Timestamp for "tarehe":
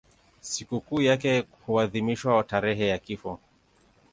2.43-2.87